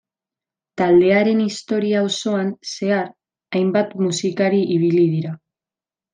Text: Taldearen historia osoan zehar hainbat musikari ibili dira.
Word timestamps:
Taldearen 0.81 1.43
historia 1.43 2.01
osoan 2.07 2.49
zehar 2.71 3.13
hainbat 3.59 3.93
musikari 4.07 4.65
ibili 4.79 5.05
dira. 5.15 5.37